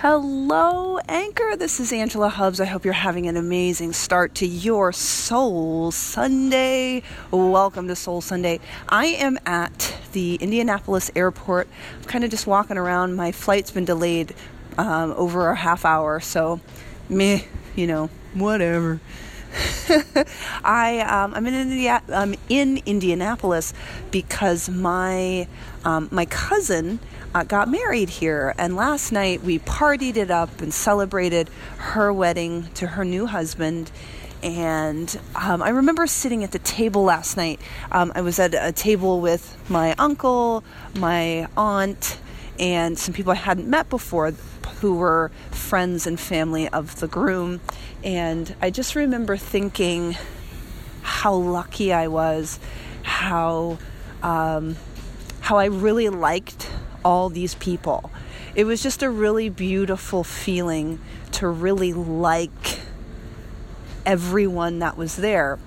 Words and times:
Hello, 0.00 0.98
Anchor. 1.08 1.56
This 1.56 1.80
is 1.80 1.90
Angela 1.90 2.28
Hubbs. 2.28 2.60
I 2.60 2.66
hope 2.66 2.84
you're 2.84 2.92
having 2.92 3.28
an 3.28 3.36
amazing 3.38 3.94
start 3.94 4.34
to 4.34 4.46
your 4.46 4.92
Soul 4.92 5.90
Sunday. 5.90 7.02
Welcome 7.30 7.88
to 7.88 7.96
Soul 7.96 8.20
Sunday. 8.20 8.60
I 8.90 9.06
am 9.06 9.38
at 9.46 9.96
the 10.12 10.34
Indianapolis 10.34 11.10
airport. 11.16 11.66
I'm 11.96 12.04
kind 12.04 12.24
of 12.24 12.30
just 12.30 12.46
walking 12.46 12.76
around. 12.76 13.16
My 13.16 13.32
flight's 13.32 13.70
been 13.70 13.86
delayed 13.86 14.34
um, 14.76 15.14
over 15.16 15.48
a 15.48 15.56
half 15.56 15.86
hour, 15.86 16.20
so 16.20 16.60
meh, 17.08 17.40
you 17.74 17.86
know, 17.86 18.10
whatever. 18.34 19.00
I 20.64 21.00
um, 21.00 21.34
I'm 21.34 21.46
in 21.46 21.54
India, 21.54 22.02
I'm 22.08 22.34
in 22.48 22.82
Indianapolis 22.84 23.72
because 24.10 24.68
my 24.68 25.48
um, 25.84 26.08
my 26.10 26.26
cousin 26.26 26.98
uh, 27.34 27.44
got 27.44 27.68
married 27.68 28.08
here, 28.08 28.54
and 28.58 28.76
last 28.76 29.12
night 29.12 29.42
we 29.42 29.58
partied 29.58 30.16
it 30.16 30.30
up 30.30 30.60
and 30.60 30.72
celebrated 30.72 31.48
her 31.78 32.12
wedding 32.12 32.68
to 32.74 32.86
her 32.88 33.04
new 33.04 33.26
husband. 33.26 33.90
And 34.42 35.18
um, 35.34 35.62
I 35.62 35.70
remember 35.70 36.06
sitting 36.06 36.44
at 36.44 36.52
the 36.52 36.58
table 36.58 37.04
last 37.04 37.36
night. 37.36 37.60
Um, 37.90 38.12
I 38.14 38.20
was 38.20 38.38
at 38.38 38.54
a 38.54 38.72
table 38.72 39.20
with 39.20 39.56
my 39.70 39.94
uncle, 39.98 40.62
my 40.94 41.48
aunt, 41.56 42.18
and 42.58 42.98
some 42.98 43.14
people 43.14 43.32
I 43.32 43.36
hadn't 43.36 43.68
met 43.68 43.88
before 43.88 44.32
who 44.80 44.94
were 44.94 45.30
friends 45.50 46.06
and 46.06 46.18
family 46.18 46.68
of 46.68 47.00
the 47.00 47.08
groom. 47.08 47.60
And 48.04 48.54
I 48.60 48.70
just 48.70 48.94
remember 48.94 49.36
thinking 49.36 50.16
how 51.02 51.34
lucky 51.34 51.92
I 51.92 52.08
was, 52.08 52.58
how 53.02 53.78
um, 54.22 54.76
how 55.40 55.58
I 55.58 55.66
really 55.66 56.08
liked 56.08 56.68
all 57.04 57.28
these 57.28 57.54
people. 57.54 58.10
It 58.56 58.64
was 58.64 58.82
just 58.82 59.02
a 59.02 59.10
really 59.10 59.48
beautiful 59.48 60.24
feeling 60.24 60.98
to 61.32 61.48
really 61.48 61.92
like 61.92 62.80
everyone 64.04 64.80
that 64.80 64.96
was 64.96 65.16
there. 65.16 65.58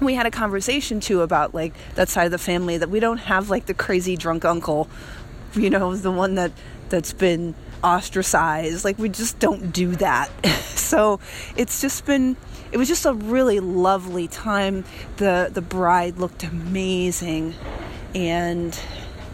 We 0.00 0.14
had 0.14 0.26
a 0.26 0.30
conversation 0.30 1.00
too 1.00 1.22
about 1.22 1.54
like 1.54 1.72
that 1.94 2.08
side 2.08 2.26
of 2.26 2.30
the 2.32 2.38
family 2.38 2.76
that 2.76 2.90
we 2.90 3.00
don't 3.00 3.18
have 3.18 3.48
like 3.48 3.66
the 3.66 3.74
crazy 3.74 4.16
drunk 4.16 4.44
uncle, 4.44 4.88
you 5.62 5.70
know, 5.70 5.94
the 5.96 6.12
one 6.12 6.36
that 6.36 6.52
that's 6.88 7.12
been 7.12 7.54
ostracized. 7.82 8.84
Like 8.84 8.98
we 8.98 9.08
just 9.08 9.38
don't 9.38 9.72
do 9.72 9.94
that. 9.96 10.30
so 10.64 11.20
it's 11.56 11.80
just 11.80 12.06
been 12.06 12.36
it 12.70 12.76
was 12.76 12.88
just 12.88 13.06
a 13.06 13.12
really 13.12 13.60
lovely 13.60 14.28
time. 14.28 14.84
The 15.16 15.50
the 15.52 15.62
bride 15.62 16.18
looked 16.18 16.44
amazing 16.44 17.54
and 18.14 18.78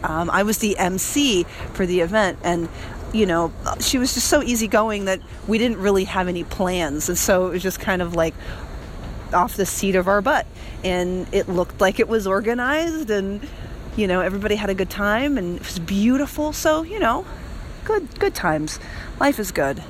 um, 0.03 0.29
I 0.29 0.43
was 0.43 0.59
the 0.59 0.77
MC 0.77 1.43
for 1.73 1.85
the 1.85 2.01
event 2.01 2.39
and 2.43 2.69
you 3.13 3.25
know 3.25 3.51
she 3.79 3.97
was 3.97 4.13
just 4.13 4.27
so 4.27 4.43
easygoing 4.43 5.05
that 5.05 5.21
we 5.47 5.57
didn't 5.57 5.77
really 5.77 6.03
have 6.03 6.27
any 6.27 6.43
plans 6.43 7.07
and 7.07 7.17
so 7.17 7.47
it 7.47 7.51
was 7.51 7.63
just 7.63 7.79
kind 7.79 8.01
of 8.01 8.13
like 8.13 8.33
off 9.33 9.55
the 9.55 9.65
seat 9.65 9.95
of 9.95 10.07
our 10.07 10.21
butt 10.21 10.45
and 10.83 11.33
it 11.33 11.47
looked 11.47 11.79
like 11.79 11.99
it 11.99 12.07
was 12.07 12.27
organized 12.27 13.09
and 13.09 13.47
you 13.95 14.07
know 14.07 14.21
everybody 14.21 14.55
had 14.55 14.69
a 14.69 14.75
good 14.75 14.89
time 14.89 15.37
and 15.37 15.57
it 15.57 15.63
was 15.63 15.79
beautiful 15.79 16.51
so 16.53 16.83
you 16.83 16.99
know 16.99 17.25
good 17.85 18.19
good 18.19 18.35
times. 18.35 18.79
Life 19.19 19.39
is 19.39 19.51
good. 19.51 19.81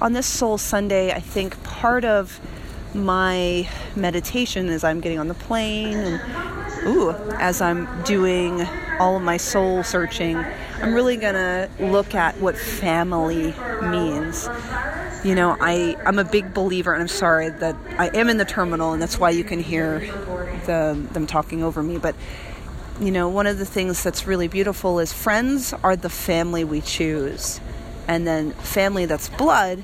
On 0.00 0.14
this 0.14 0.26
Soul 0.26 0.58
Sunday, 0.58 1.12
I 1.12 1.20
think 1.20 1.62
part 1.62 2.04
of 2.04 2.40
my 2.94 3.68
meditation 3.94 4.68
as 4.68 4.82
I'm 4.82 5.00
getting 5.00 5.18
on 5.18 5.28
the 5.28 5.34
plane 5.34 5.96
and 5.96 6.86
ooh, 6.86 7.10
as 7.38 7.60
I'm 7.60 7.86
doing 8.02 8.66
all 8.98 9.16
of 9.16 9.22
my 9.22 9.36
soul 9.36 9.82
searching, 9.82 10.36
I'm 10.36 10.94
really 10.94 11.16
gonna 11.16 11.68
look 11.78 12.14
at 12.14 12.40
what 12.40 12.56
family 12.56 13.54
means. 13.82 14.48
You 15.22 15.34
know, 15.34 15.54
I, 15.60 15.98
I'm 16.06 16.18
a 16.18 16.24
big 16.24 16.54
believer, 16.54 16.94
and 16.94 17.02
I'm 17.02 17.08
sorry 17.08 17.50
that 17.50 17.76
I 17.98 18.08
am 18.16 18.30
in 18.30 18.38
the 18.38 18.46
terminal, 18.46 18.94
and 18.94 19.02
that's 19.02 19.18
why 19.18 19.28
you 19.28 19.44
can 19.44 19.60
hear 19.60 19.98
the, 20.64 20.98
them 21.12 21.26
talking 21.26 21.62
over 21.62 21.82
me. 21.82 21.98
But 21.98 22.14
you 23.00 23.10
know, 23.10 23.28
one 23.28 23.46
of 23.46 23.58
the 23.58 23.64
things 23.64 24.02
that's 24.02 24.26
really 24.26 24.46
beautiful 24.46 24.98
is 24.98 25.12
friends 25.12 25.72
are 25.72 25.96
the 25.96 26.10
family 26.10 26.64
we 26.64 26.82
choose. 26.82 27.58
And 28.06 28.26
then 28.26 28.52
family 28.52 29.06
that's 29.06 29.30
blood, 29.30 29.82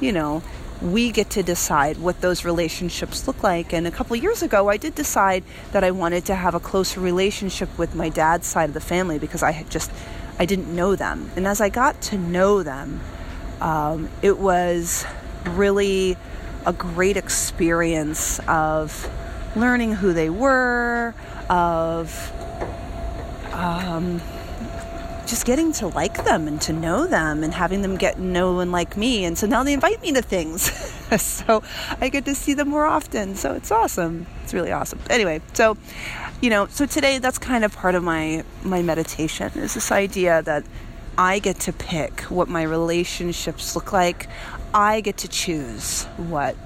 you 0.00 0.12
know, 0.12 0.42
we 0.80 1.10
get 1.10 1.30
to 1.30 1.42
decide 1.42 1.98
what 1.98 2.20
those 2.20 2.44
relationships 2.44 3.26
look 3.26 3.42
like. 3.42 3.72
And 3.72 3.88
a 3.88 3.90
couple 3.90 4.14
years 4.14 4.42
ago, 4.42 4.68
I 4.68 4.76
did 4.76 4.94
decide 4.94 5.42
that 5.72 5.82
I 5.82 5.90
wanted 5.90 6.26
to 6.26 6.36
have 6.36 6.54
a 6.54 6.60
closer 6.60 7.00
relationship 7.00 7.76
with 7.76 7.96
my 7.96 8.08
dad's 8.08 8.46
side 8.46 8.70
of 8.70 8.74
the 8.74 8.80
family 8.80 9.18
because 9.18 9.42
I 9.42 9.50
had 9.50 9.68
just, 9.68 9.90
I 10.38 10.46
didn't 10.46 10.74
know 10.74 10.94
them. 10.94 11.32
And 11.34 11.46
as 11.46 11.60
I 11.60 11.68
got 11.68 12.00
to 12.02 12.18
know 12.18 12.62
them, 12.62 13.00
um, 13.60 14.08
it 14.22 14.38
was 14.38 15.04
really 15.44 16.16
a 16.64 16.72
great 16.72 17.16
experience 17.16 18.38
of 18.46 19.10
learning 19.56 19.94
who 19.94 20.12
they 20.12 20.30
were, 20.30 21.14
of 21.48 22.32
um, 23.52 24.20
just 25.26 25.44
getting 25.44 25.72
to 25.72 25.86
like 25.88 26.24
them 26.24 26.48
and 26.48 26.60
to 26.62 26.72
know 26.72 27.06
them 27.06 27.44
and 27.44 27.52
having 27.52 27.82
them 27.82 27.96
get 27.96 28.18
know 28.18 28.60
and 28.60 28.72
like 28.72 28.96
me. 28.96 29.24
And 29.24 29.36
so 29.36 29.46
now 29.46 29.62
they 29.62 29.72
invite 29.72 30.00
me 30.00 30.12
to 30.12 30.22
things. 30.22 30.62
so 31.22 31.62
I 32.00 32.08
get 32.08 32.24
to 32.24 32.34
see 32.34 32.54
them 32.54 32.68
more 32.68 32.86
often. 32.86 33.36
So 33.36 33.52
it's 33.52 33.70
awesome. 33.70 34.26
It's 34.42 34.54
really 34.54 34.72
awesome. 34.72 35.00
Anyway, 35.10 35.42
so 35.52 35.76
you 36.40 36.50
know, 36.50 36.66
so 36.68 36.86
today 36.86 37.18
that's 37.18 37.38
kind 37.38 37.64
of 37.64 37.74
part 37.74 37.94
of 37.94 38.02
my 38.02 38.44
my 38.62 38.82
meditation 38.82 39.50
is 39.56 39.74
this 39.74 39.92
idea 39.92 40.42
that 40.42 40.64
I 41.18 41.40
get 41.40 41.58
to 41.60 41.72
pick 41.72 42.22
what 42.22 42.48
my 42.48 42.62
relationships 42.62 43.74
look 43.74 43.92
like. 43.92 44.28
I 44.72 45.00
get 45.00 45.18
to 45.18 45.28
choose 45.28 46.04
what 46.16 46.56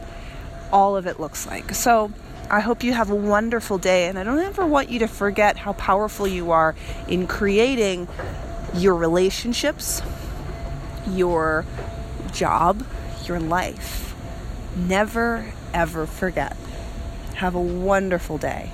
all 0.73 0.97
of 0.97 1.07
it 1.07 1.19
looks 1.19 1.47
like. 1.47 1.75
So 1.75 2.13
I 2.51 2.61
hope 2.61 2.83
you 2.83 2.93
have 2.93 3.11
a 3.11 3.15
wonderful 3.15 3.79
day, 3.79 4.09
and 4.09 4.19
I 4.19 4.25
don't 4.25 4.39
ever 4.39 4.67
want 4.67 4.91
you 4.91 4.99
to 5.01 5.07
forget 5.07 5.57
how 5.57 5.73
powerful 5.73 6.27
you 6.27 6.51
are 6.51 6.75
in 7.09 7.27
creating 7.27 8.09
your 8.75 8.95
relationships, 8.95 10.03
your 11.09 11.65
job, 12.33 12.87
your 13.25 13.41
life. 13.41 14.15
Never, 14.77 15.53
ever 15.73 16.07
forget. 16.07 16.57
Have 17.37 17.55
a 17.55 17.61
wonderful 17.61 18.39
day. 18.39 18.71